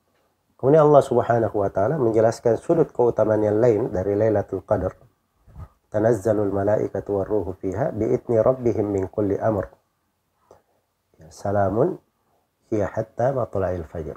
Kemudian 0.57 0.87
Allah 0.87 1.03
Subhanahu 1.03 1.59
wa 1.59 1.69
taala 1.75 1.99
menjelaskan 1.99 2.55
sudut 2.57 2.95
keutamaan 2.95 3.43
yang 3.43 3.59
lain 3.59 3.91
dari 3.91 4.15
Lailatul 4.15 4.63
Qadar. 4.63 4.95
Tanazzalul 5.91 6.55
malaikatu 6.55 7.19
warruhu 7.19 7.53
fiha 7.59 7.91
bi'itni 7.91 8.39
rabbihim 8.39 8.87
min 8.87 9.11
kulli 9.11 9.37
amr. 9.37 9.69
Ya, 11.19 11.29
salamun 11.35 11.99
hiya 12.71 12.89
hatta 12.89 13.35
matla'il 13.35 13.85
fajr. 13.91 14.17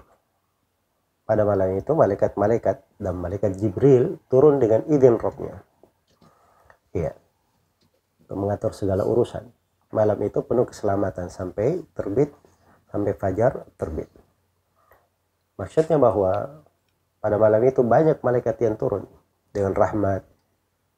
Pada 1.25 1.41
malam 1.41 1.73
itu 1.73 1.91
malaikat-malaikat 1.97 2.84
dan 2.95 3.13
malaikat 3.19 3.59
Jibril 3.59 4.19
turun 4.31 4.59
dengan 4.59 4.83
izin 4.87 5.19
Rabbnya. 5.19 5.61
Iya. 6.95 7.13
Mengatur 8.31 8.71
segala 8.73 9.03
urusan. 9.05 9.45
Malam 9.93 10.17
itu 10.25 10.41
penuh 10.43 10.65
keselamatan 10.65 11.29
sampai 11.29 11.83
terbit, 11.93 12.33
sampai 12.89 13.13
fajar 13.15 13.67
terbit. 13.77 14.09
Maksudnya 15.55 15.95
bahwa 15.95 16.63
pada 17.23 17.35
malam 17.39 17.63
itu 17.63 17.79
banyak 17.81 18.19
malaikat 18.19 18.59
yang 18.59 18.75
turun 18.75 19.07
dengan 19.55 19.71
rahmat, 19.71 20.27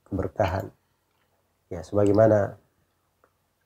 keberkahan. 0.10 0.74
Ya, 1.70 1.84
sebagaimana 1.84 2.58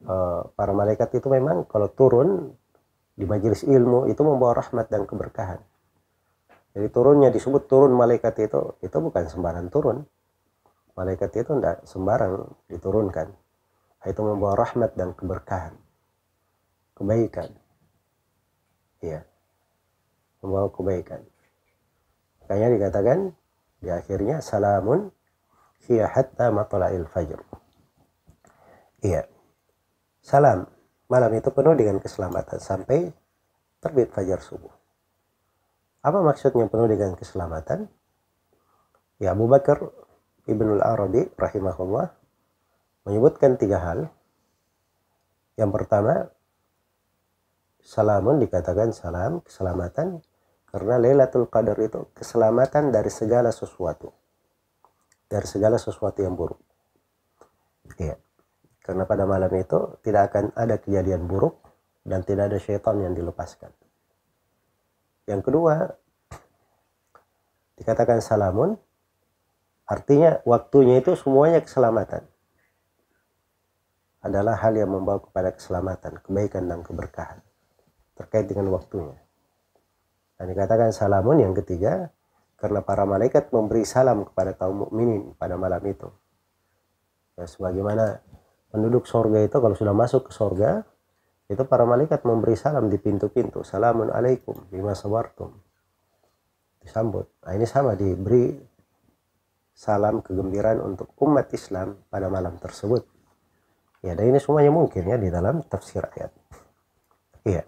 uh, 0.04 0.52
para 0.58 0.74
malaikat 0.74 1.16
itu 1.16 1.28
memang 1.32 1.64
kalau 1.70 1.88
turun 1.94 2.58
di 3.16 3.24
majelis 3.24 3.62
ilmu 3.64 4.10
itu 4.10 4.20
membawa 4.26 4.58
rahmat 4.58 4.90
dan 4.90 5.06
keberkahan. 5.06 5.62
Jadi 6.72 6.88
turunnya 6.88 7.30
disebut 7.30 7.68
turun 7.68 7.92
malaikat 7.92 8.48
itu, 8.48 8.80
itu 8.80 8.98
bukan 8.98 9.28
sembarang 9.28 9.68
turun. 9.68 10.08
Malaikat 10.96 11.32
itu 11.36 11.52
tidak 11.60 11.84
sembarang 11.84 12.48
diturunkan. 12.72 13.28
Itu 14.08 14.22
membawa 14.24 14.56
rahmat 14.56 14.96
dan 14.96 15.12
keberkahan. 15.12 15.76
Kebaikan. 16.96 17.52
Iya. 19.04 19.28
Membawa 20.40 20.72
kebaikan. 20.72 21.22
Makanya 22.42 22.68
dikatakan 22.76 23.20
di 23.84 23.90
akhirnya 23.92 24.40
salamun 24.40 25.12
hiya 25.88 26.08
hatta 26.08 26.50
matla'il 26.56 27.08
fajr. 27.08 27.40
Iya. 29.04 29.28
Salam 30.22 30.70
malam 31.12 31.32
itu 31.36 31.52
penuh 31.52 31.76
dengan 31.76 32.00
keselamatan 32.00 32.60
sampai 32.62 33.12
terbit 33.82 34.14
fajar 34.14 34.40
subuh. 34.40 34.81
Apa 36.02 36.18
maksudnya 36.26 36.66
penuh 36.66 36.90
dengan 36.90 37.14
keselamatan? 37.14 37.86
Ya 39.22 39.38
Abu 39.38 39.46
Bakar 39.46 39.78
Ibnul 40.50 40.82
Arabi 40.82 41.30
rahimahullah 41.38 42.10
menyebutkan 43.06 43.62
tiga 43.62 43.78
hal. 43.78 44.10
Yang 45.62 45.72
pertama, 45.78 46.34
salamun 47.86 48.42
dikatakan 48.42 48.90
salam, 48.98 49.46
keselamatan 49.46 50.26
karena 50.74 50.98
Lailatul 50.98 51.46
Qadar 51.52 51.78
itu 51.78 52.10
keselamatan 52.18 52.90
dari 52.90 53.14
segala 53.14 53.54
sesuatu. 53.54 54.10
Dari 55.30 55.46
segala 55.46 55.78
sesuatu 55.78 56.18
yang 56.26 56.34
buruk. 56.34 56.60
Iya. 58.02 58.18
Karena 58.82 59.06
pada 59.06 59.30
malam 59.30 59.54
itu 59.54 60.02
tidak 60.02 60.34
akan 60.34 60.58
ada 60.58 60.82
kejadian 60.82 61.30
buruk 61.30 61.62
dan 62.02 62.26
tidak 62.26 62.50
ada 62.50 62.58
syaitan 62.58 62.98
yang 62.98 63.14
dilepaskan. 63.14 63.70
Yang 65.32 65.48
kedua, 65.48 65.96
dikatakan 67.80 68.20
salamun, 68.20 68.76
artinya 69.88 70.44
waktunya 70.44 71.00
itu 71.00 71.16
semuanya 71.16 71.64
keselamatan. 71.64 72.28
Adalah 74.20 74.60
hal 74.60 74.76
yang 74.76 74.92
membawa 74.92 75.24
kepada 75.24 75.56
keselamatan, 75.56 76.20
kebaikan 76.20 76.68
dan 76.68 76.84
keberkahan. 76.84 77.40
Terkait 78.20 78.52
dengan 78.52 78.76
waktunya. 78.76 79.16
Dan 80.36 80.52
dikatakan 80.52 80.92
salamun 80.92 81.40
yang 81.40 81.56
ketiga, 81.56 82.12
karena 82.60 82.84
para 82.84 83.08
malaikat 83.08 83.50
memberi 83.56 83.88
salam 83.88 84.28
kepada 84.28 84.54
kaum 84.54 84.86
mukminin 84.86 85.34
pada 85.40 85.56
malam 85.56 85.82
itu. 85.88 86.12
Ya, 87.40 87.48
sebagaimana 87.48 88.20
penduduk 88.70 89.08
sorga 89.08 89.42
itu 89.42 89.58
kalau 89.58 89.74
sudah 89.74 89.96
masuk 89.96 90.28
ke 90.28 90.32
sorga 90.36 90.86
itu 91.52 91.68
para 91.68 91.84
malaikat 91.84 92.24
memberi 92.24 92.56
salam 92.56 92.88
di 92.88 92.96
pintu-pintu 92.96 93.68
salamun 93.68 94.08
alaikum 94.08 94.56
bima 94.72 94.96
sabartum. 94.96 95.52
Disambut. 96.80 97.28
Nah 97.44 97.52
ini 97.52 97.68
sama 97.68 98.00
diberi 98.00 98.56
salam 99.76 100.24
kegembiraan 100.24 100.80
untuk 100.80 101.12
umat 101.20 101.52
Islam 101.52 102.08
pada 102.08 102.32
malam 102.32 102.56
tersebut. 102.56 103.04
Ya 104.00 104.16
dan 104.16 104.32
ini 104.32 104.40
semuanya 104.40 104.72
mungkin 104.72 105.04
ya 105.04 105.20
di 105.20 105.28
dalam 105.28 105.60
tafsir 105.68 106.08
ayat. 106.08 106.32
Iya. 107.44 107.64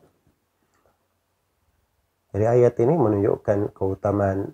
Jadi 2.34 2.46
ayat 2.48 2.74
ini 2.80 2.96
menunjukkan 2.96 3.76
keutamaan 3.76 4.48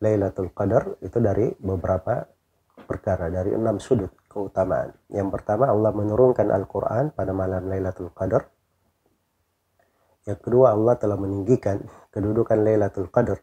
Lailatul 0.00 0.54
Qadar 0.54 0.96
itu 1.02 1.18
dari 1.20 1.52
beberapa 1.58 2.24
perkara 2.86 3.28
dari 3.28 3.52
enam 3.52 3.76
sudut 3.76 4.19
keutamaan. 4.30 4.94
Yang 5.10 5.28
pertama 5.34 5.66
Allah 5.66 5.90
menurunkan 5.90 6.54
Al-Quran 6.54 7.10
pada 7.10 7.34
malam 7.34 7.66
Lailatul 7.66 8.14
Qadar. 8.14 8.46
Yang 10.24 10.38
kedua 10.46 10.70
Allah 10.70 10.94
telah 10.94 11.18
meninggikan 11.18 11.82
kedudukan 12.14 12.62
Lailatul 12.62 13.10
Qadar. 13.10 13.42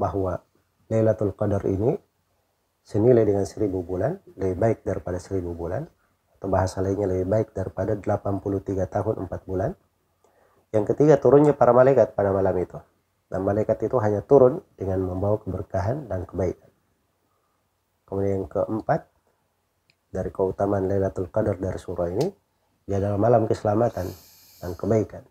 Bahwa 0.00 0.40
Lailatul 0.88 1.36
Qadar 1.36 1.68
ini 1.68 1.92
senilai 2.82 3.28
dengan 3.28 3.44
seribu 3.44 3.84
bulan, 3.84 4.16
lebih 4.40 4.56
baik 4.56 4.78
daripada 4.88 5.20
seribu 5.20 5.52
bulan. 5.52 5.84
Atau 6.40 6.50
bahasa 6.50 6.82
lainnya 6.82 7.06
lebih 7.06 7.28
baik 7.28 7.48
daripada 7.54 7.94
83 7.94 8.88
tahun 8.88 9.14
4 9.30 9.46
bulan. 9.46 9.70
Yang 10.72 10.96
ketiga 10.96 11.20
turunnya 11.20 11.52
para 11.52 11.70
malaikat 11.76 12.16
pada 12.16 12.32
malam 12.32 12.56
itu. 12.56 12.80
Dan 13.28 13.44
malaikat 13.44 13.78
itu 13.84 14.00
hanya 14.00 14.24
turun 14.24 14.64
dengan 14.74 15.04
membawa 15.04 15.38
keberkahan 15.38 16.08
dan 16.08 16.24
kebaikan. 16.24 16.72
Kemudian 18.08 18.44
yang 18.44 18.48
keempat, 18.50 19.11
dari 20.12 20.28
keutamaan 20.28 20.84
Lailatul 20.86 21.32
Qadar 21.32 21.56
dari 21.56 21.80
surah 21.80 22.12
ini 22.12 22.28
dia 22.84 23.00
adalah 23.00 23.16
malam 23.16 23.48
keselamatan 23.48 24.06
dan 24.60 24.70
kebaikan. 24.76 25.24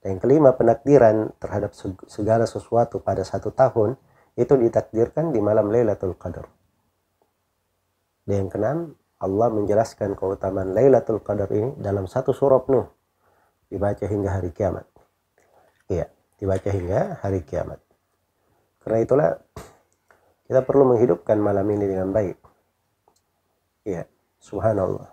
Dan 0.00 0.16
yang 0.16 0.20
kelima 0.24 0.50
penakdiran 0.56 1.36
terhadap 1.36 1.76
segala 2.08 2.48
sesuatu 2.48 3.04
pada 3.04 3.20
satu 3.26 3.52
tahun 3.52 4.00
itu 4.40 4.54
ditakdirkan 4.56 5.34
di 5.34 5.44
malam 5.44 5.68
Lailatul 5.68 6.16
Qadar. 6.16 6.48
Dan 8.24 8.46
yang 8.46 8.48
keenam 8.48 8.78
Allah 9.20 9.48
menjelaskan 9.52 10.16
keutamaan 10.16 10.72
Lailatul 10.72 11.20
Qadar 11.20 11.50
ini 11.52 11.76
dalam 11.76 12.08
satu 12.08 12.32
surah 12.32 12.64
penuh 12.64 12.88
dibaca 13.68 14.08
hingga 14.08 14.40
hari 14.40 14.54
kiamat. 14.54 14.86
Iya, 15.92 16.08
dibaca 16.40 16.68
hingga 16.72 17.20
hari 17.20 17.44
kiamat. 17.44 17.82
Karena 18.80 18.98
itulah 19.04 19.30
kita 20.48 20.64
perlu 20.64 20.94
menghidupkan 20.94 21.36
malam 21.36 21.66
ini 21.68 21.84
dengan 21.84 22.08
baik 22.14 22.47
Ya, 23.88 24.04
subhanallah. 24.36 25.08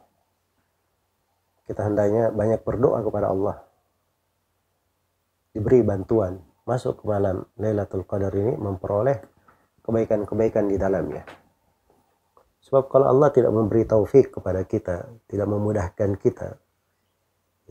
Kita 1.64 1.88
hendaknya 1.88 2.28
banyak 2.36 2.60
berdoa 2.60 3.00
kepada 3.08 3.32
Allah. 3.32 3.64
Diberi 5.56 5.80
bantuan 5.80 6.44
masuk 6.68 7.00
ke 7.00 7.04
malam 7.08 7.48
Lailatul 7.56 8.04
Qadar 8.04 8.36
ini 8.36 8.60
memperoleh 8.60 9.24
kebaikan-kebaikan 9.80 10.68
di 10.68 10.76
dalamnya. 10.76 11.24
Sebab 12.68 12.92
kalau 12.92 13.08
Allah 13.08 13.32
tidak 13.32 13.56
memberi 13.56 13.88
taufik 13.88 14.36
kepada 14.36 14.68
kita, 14.68 15.08
tidak 15.32 15.48
memudahkan 15.48 16.20
kita, 16.20 16.60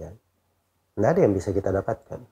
ya, 0.01 0.09
tidak 0.97 1.09
ada 1.13 1.21
yang 1.21 1.35
bisa 1.37 1.53
kita 1.53 1.69
dapatkan. 1.69 2.25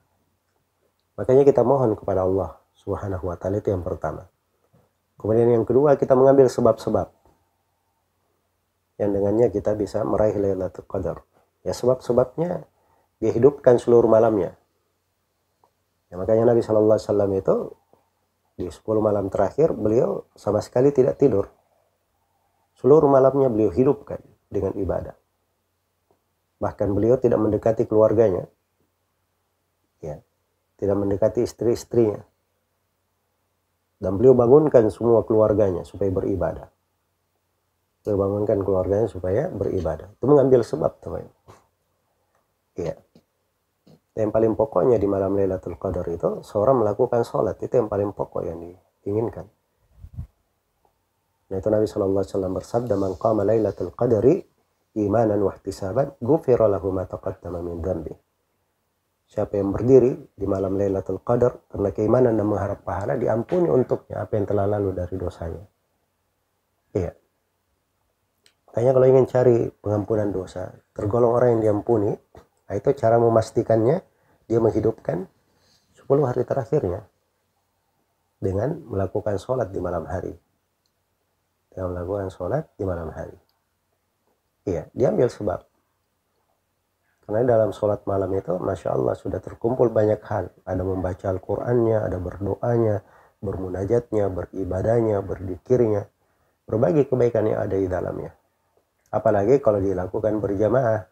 Makanya 1.21 1.45
kita 1.45 1.61
mohon 1.61 1.93
kepada 1.93 2.25
Allah 2.25 2.57
Subhanahu 2.73 3.29
wa 3.29 3.37
taala 3.37 3.61
itu 3.61 3.69
yang 3.69 3.85
pertama. 3.85 4.33
Kemudian 5.21 5.61
yang 5.61 5.69
kedua 5.69 6.01
kita 6.01 6.17
mengambil 6.17 6.49
sebab-sebab 6.49 7.22
yang 9.03 9.11
dengannya 9.11 9.51
kita 9.51 9.75
bisa 9.75 10.07
meraih 10.07 10.39
Lailatul 10.39 10.87
Qadar. 10.87 11.27
Ya 11.67 11.75
sebab-sebabnya 11.75 12.71
dihidupkan 13.19 13.83
seluruh 13.83 14.07
malamnya. 14.07 14.55
Ya, 16.07 16.15
makanya 16.15 16.55
Nabi 16.55 16.63
Shallallahu 16.63 16.99
Alaihi 16.99 17.09
Wasallam 17.11 17.33
itu 17.35 17.57
di 18.53 18.67
10 18.71 18.79
malam 19.03 19.27
terakhir 19.27 19.75
beliau 19.75 20.31
sama 20.39 20.63
sekali 20.63 20.95
tidak 20.95 21.19
tidur. 21.19 21.51
Seluruh 22.79 23.11
malamnya 23.11 23.51
beliau 23.51 23.75
hidupkan 23.75 24.23
dengan 24.47 24.75
ibadah. 24.79 25.19
Bahkan 26.63 26.89
beliau 26.95 27.19
tidak 27.19 27.43
mendekati 27.43 27.91
keluarganya. 27.91 28.47
Ya, 29.99 30.23
tidak 30.79 30.97
mendekati 30.99 31.43
istri-istrinya. 31.43 32.23
Dan 34.03 34.19
beliau 34.19 34.35
bangunkan 34.35 34.91
semua 34.91 35.23
keluarganya 35.23 35.87
supaya 35.87 36.11
beribadah 36.11 36.71
membangunkan 38.07 38.59
keluarganya 38.67 39.07
supaya 39.07 39.47
beribadah. 39.53 40.11
Itu 40.19 40.25
mengambil 40.27 40.67
sebab 40.67 40.99
teman. 40.99 41.27
Iya. 42.73 42.97
yang 44.13 44.29
paling 44.29 44.53
pokoknya 44.61 45.01
di 45.01 45.09
malam 45.09 45.33
Lailatul 45.33 45.81
Qadar 45.81 46.05
itu 46.13 46.45
seorang 46.45 46.85
melakukan 46.85 47.25
sholat 47.25 47.57
itu 47.65 47.81
yang 47.81 47.89
paling 47.89 48.13
pokok 48.13 48.45
yang 48.45 48.61
diinginkan. 48.61 49.49
Nah 51.49 51.57
itu 51.57 51.69
Nabi 51.73 51.89
Shallallahu 51.89 52.21
Alaihi 52.21 52.33
Wasallam 52.33 52.55
bersabda, 52.57 52.95
"Man 52.97 53.13
qama 53.17 53.45
Lailatul 53.45 53.93
Qadari 53.93 54.41
imanan 55.01 55.41
wa 55.41 55.53
ihtisaban, 55.57 56.13
ghufira 56.21 56.69
lahu 56.69 56.93
ma 56.93 57.09
taqaddama 57.09 57.65
min 57.65 57.81
dhanbi." 57.81 58.13
Siapa 59.33 59.57
yang 59.57 59.73
berdiri 59.73 60.13
di 60.37 60.45
malam 60.45 60.77
Lailatul 60.77 61.25
Qadar 61.25 61.65
karena 61.73 61.89
keimanan 61.93 62.37
dan 62.37 62.45
mengharap 62.45 62.85
pahala 62.85 63.17
diampuni 63.17 63.69
untuknya 63.73 64.29
apa 64.29 64.33
yang 64.37 64.45
telah 64.45 64.69
lalu 64.69 64.93
dari 64.93 65.17
dosanya. 65.17 65.65
Iya. 66.93 67.13
Makanya 68.73 68.93
kalau 68.97 69.07
ingin 69.07 69.27
cari 69.29 69.57
pengampunan 69.85 70.33
dosa, 70.33 70.73
tergolong 70.97 71.37
orang 71.37 71.61
yang 71.61 71.61
diampuni, 71.61 72.17
Nah, 72.73 72.81
itu 72.81 72.89
cara 72.97 73.21
memastikannya 73.21 74.01
dia 74.49 74.57
menghidupkan 74.57 75.29
10 75.93 76.25
hari 76.25 76.41
terakhirnya 76.49 77.05
dengan 78.41 78.81
melakukan 78.89 79.37
sholat 79.37 79.69
di 79.69 79.77
malam 79.77 80.09
hari. 80.09 80.33
Dengan 81.69 81.93
melakukan 81.93 82.33
sholat 82.33 82.73
di 82.81 82.89
malam 82.89 83.13
hari. 83.13 83.37
Iya, 84.65 84.89
dia 84.97 85.13
ambil 85.13 85.29
sebab. 85.29 85.69
Karena 87.29 87.45
dalam 87.45 87.77
sholat 87.77 88.09
malam 88.09 88.33
itu, 88.41 88.57
Masya 88.57 88.97
Allah, 88.97 89.21
sudah 89.21 89.45
terkumpul 89.45 89.93
banyak 89.93 90.25
hal. 90.25 90.49
Ada 90.65 90.81
membaca 90.81 91.29
Al-Qur'annya, 91.29 92.09
ada 92.09 92.17
berdoanya, 92.17 93.05
bermunajatnya, 93.45 94.33
beribadahnya, 94.33 95.21
berzikirnya, 95.21 96.09
berbagai 96.65 97.05
kebaikan 97.13 97.53
yang 97.53 97.61
ada 97.69 97.77
di 97.77 97.85
dalamnya. 97.85 98.33
Apalagi 99.13 99.61
kalau 99.61 99.79
dilakukan 99.79 100.41
berjamaah 100.41 101.05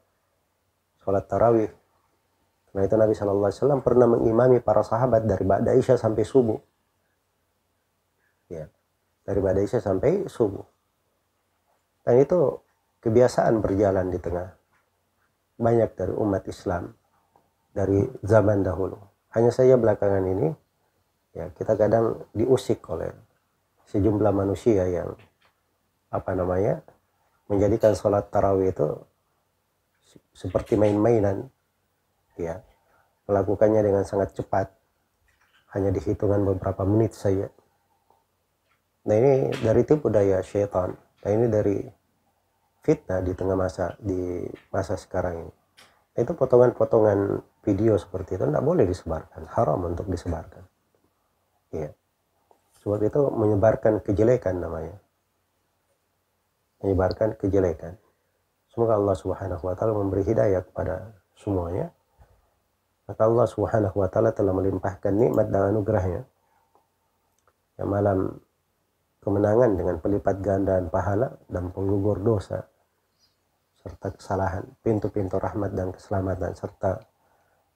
sholat 1.04 1.28
tarawih. 1.28 1.70
Karena 2.70 2.82
itu 2.86 2.96
Nabi 2.96 3.12
Shallallahu 3.12 3.48
Alaihi 3.50 3.60
Wasallam 3.60 3.82
pernah 3.84 4.06
mengimami 4.08 4.58
para 4.62 4.80
sahabat 4.80 5.26
dari 5.28 5.44
Ba'da 5.44 5.76
Isya 5.76 6.00
sampai 6.00 6.24
subuh. 6.24 6.56
Ya, 8.48 8.70
dari 9.26 9.40
Ba'da 9.42 9.60
Isya 9.60 9.84
sampai 9.84 10.24
subuh. 10.30 10.64
Dan 12.06 12.24
itu 12.24 12.56
kebiasaan 13.04 13.60
berjalan 13.60 14.08
di 14.08 14.18
tengah 14.22 14.48
banyak 15.60 15.92
dari 15.92 16.14
umat 16.16 16.46
Islam 16.48 16.94
dari 17.76 18.06
zaman 18.24 18.64
dahulu. 18.64 18.96
Hanya 19.36 19.52
saja 19.52 19.76
belakangan 19.76 20.24
ini 20.24 20.48
ya 21.36 21.46
kita 21.54 21.78
kadang 21.78 22.26
diusik 22.34 22.82
oleh 22.90 23.14
sejumlah 23.86 24.32
manusia 24.34 24.86
yang 24.90 25.14
apa 26.10 26.34
namanya 26.34 26.82
menjadikan 27.50 27.98
sholat 27.98 28.30
tarawih 28.30 28.70
itu 28.70 28.86
seperti 30.30 30.78
main-mainan 30.78 31.50
ya. 32.38 32.62
Melakukannya 33.26 33.82
dengan 33.82 34.02
sangat 34.06 34.34
cepat. 34.34 34.70
Hanya 35.70 35.94
di 35.94 36.02
hitungan 36.02 36.42
beberapa 36.42 36.82
menit 36.82 37.14
saja. 37.14 37.46
Nah 39.06 39.14
ini 39.14 39.54
dari 39.62 39.82
tipu 39.86 40.10
daya 40.10 40.42
syaitan. 40.42 40.94
Nah 40.96 41.30
ini 41.30 41.46
dari 41.46 41.78
fitnah 42.82 43.22
di 43.22 43.36
tengah 43.36 43.54
masa 43.54 43.94
di 44.02 44.46
masa 44.74 44.98
sekarang 44.98 45.46
ini. 45.46 45.52
Nah, 46.10 46.20
itu 46.26 46.34
potongan-potongan 46.34 47.38
video 47.62 47.94
seperti 47.94 48.34
itu 48.34 48.50
tidak 48.50 48.66
boleh 48.66 48.82
disebarkan. 48.82 49.46
Haram 49.46 49.78
untuk 49.86 50.10
disebarkan. 50.10 50.66
Ya 51.70 51.94
sebab 52.80 53.00
itu 53.04 53.20
menyebarkan 53.32 54.00
kejelekan 54.00 54.56
namanya 54.56 54.96
menyebarkan 56.80 57.36
kejelekan 57.36 58.00
Semoga 58.70 58.94
Allah 58.94 59.16
Subhanahu 59.18 59.62
wa 59.66 59.74
taala 59.74 59.92
memberi 59.98 60.22
hidayah 60.22 60.62
kepada 60.62 61.10
semuanya. 61.34 61.90
Maka 63.10 63.26
Allah 63.26 63.46
Subhanahu 63.50 63.96
wa 63.98 64.06
taala 64.06 64.30
telah 64.30 64.54
melimpahkan 64.54 65.10
nikmat 65.10 65.50
dan 65.50 65.74
anugerahnya. 65.74 66.22
Yang 67.82 67.88
malam 67.90 68.18
kemenangan 69.18 69.70
dengan 69.74 69.96
pelipat 69.98 70.36
gandaan 70.38 70.86
pahala 70.86 71.34
dan 71.50 71.74
penggugur 71.74 72.22
dosa 72.22 72.62
serta 73.82 74.14
kesalahan, 74.14 74.64
pintu-pintu 74.86 75.40
rahmat 75.40 75.74
dan 75.74 75.90
keselamatan 75.90 76.54
serta 76.54 77.00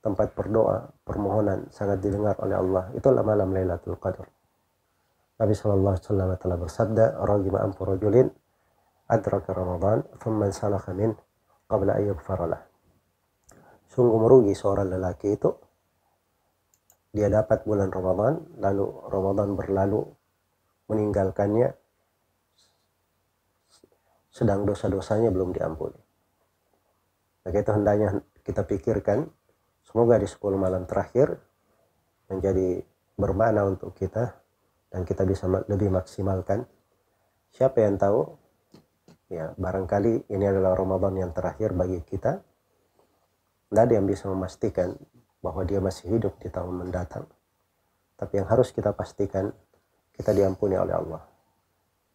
tempat 0.05 0.37
berdoa, 0.37 0.95
permohonan 1.03 1.67
sangat 1.75 1.99
didengar 2.05 2.39
oleh 2.39 2.55
Allah. 2.55 2.93
Itulah 2.95 3.25
malam 3.25 3.51
Lailatul 3.51 3.97
Qadar. 3.99 4.29
Nabi 5.41 5.57
sallallahu 5.57 5.97
alaihi 5.97 6.07
wasallam 6.07 6.31
telah 6.39 6.59
bersabda, 6.61 7.05
"Ragima 7.25 7.59
ampu 7.65 7.83
rajulin 7.83 8.29
adraka 9.09 9.53
Ramadan 9.53 10.05
thumma 10.21 10.49
salakha 10.49 10.97
min 10.97 11.13
qabla 11.69 12.01
an 12.01 12.05
yughfaralah. 12.09 12.63
Sungguh 13.89 14.19
merugi 14.19 14.57
seorang 14.57 14.91
lelaki 14.91 15.37
itu 15.37 15.51
dia 17.15 17.31
dapat 17.31 17.63
bulan 17.63 17.95
Ramadan 17.95 18.43
lalu 18.59 18.91
Ramadan 19.07 19.55
berlalu 19.55 20.03
meninggalkannya 20.91 21.71
sedang 24.35 24.67
dosa-dosanya 24.67 25.31
belum 25.31 25.55
diampuni. 25.55 26.01
Maka 27.47 27.57
itu 27.63 27.71
hendaknya 27.71 28.19
kita 28.43 28.67
pikirkan 28.67 29.31
semoga 29.87 30.19
di 30.19 30.27
10 30.27 30.43
malam 30.59 30.91
terakhir 30.91 31.39
menjadi 32.27 32.83
bermakna 33.15 33.63
untuk 33.63 33.95
kita 33.95 34.35
dan 34.91 35.07
kita 35.07 35.23
bisa 35.23 35.47
lebih 35.71 35.87
maksimalkan. 35.93 36.67
Siapa 37.55 37.87
yang 37.87 37.95
tahu 37.95 38.44
ya 39.35 39.47
barangkali 39.59 40.31
ini 40.31 40.45
adalah 40.47 40.79
Ramadan 40.79 41.19
yang 41.19 41.31
terakhir 41.35 41.75
bagi 41.75 41.99
kita. 42.07 42.39
Tidak 43.69 43.83
ada 43.83 43.95
yang 43.99 44.07
bisa 44.07 44.31
memastikan 44.31 44.95
bahwa 45.43 45.67
dia 45.67 45.83
masih 45.83 46.15
hidup 46.15 46.39
di 46.39 46.47
tahun 46.47 46.87
mendatang. 46.87 47.27
Tapi 48.15 48.39
yang 48.39 48.47
harus 48.47 48.71
kita 48.71 48.95
pastikan 48.95 49.51
kita 50.15 50.31
diampuni 50.31 50.79
oleh 50.79 50.95
Allah. 50.95 51.23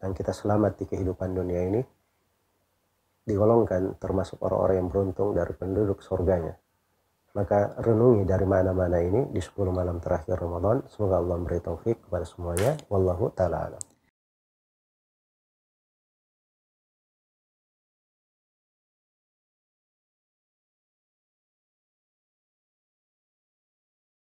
Dan 0.00 0.16
kita 0.16 0.32
selamat 0.32 0.80
di 0.80 0.84
kehidupan 0.88 1.36
dunia 1.36 1.60
ini. 1.68 1.82
Digolongkan 3.28 4.00
termasuk 4.00 4.40
orang-orang 4.40 4.76
yang 4.80 4.88
beruntung 4.88 5.36
dari 5.36 5.52
penduduk 5.52 6.00
surganya. 6.00 6.56
Maka 7.36 7.76
renungi 7.78 8.24
dari 8.24 8.48
mana-mana 8.48 8.98
ini 9.04 9.28
di 9.28 9.38
10 9.38 9.70
malam 9.70 10.00
terakhir 10.00 10.40
Ramadan. 10.40 10.88
Semoga 10.88 11.20
Allah 11.20 11.36
memberi 11.36 11.60
taufik 11.60 12.08
kepada 12.08 12.24
semuanya. 12.24 12.80
Wallahu 12.88 13.30
taala 13.36 13.89